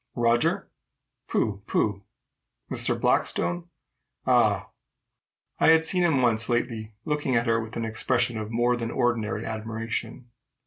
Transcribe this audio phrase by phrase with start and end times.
[0.15, 0.67] Roger?
[1.27, 1.61] Pooh!
[1.67, 2.01] pooh!
[2.71, 2.99] Mr.
[2.99, 3.69] Blackstone?
[4.25, 4.69] Ah!
[5.59, 8.89] I had seen him once lately looking at her with an expression of more than
[8.89, 10.31] ordinary admiration.